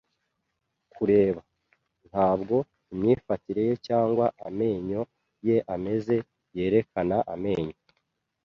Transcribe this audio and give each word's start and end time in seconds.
kureba- 0.93 1.41
ntabwo 2.09 2.55
imyifatire 2.93 3.61
ye 3.69 3.75
cyangwa 3.87 4.25
amenyo 4.47 5.01
ye 5.47 5.57
ameze 5.75 6.15
yerekana 6.57 7.17
amenyo 7.33 7.77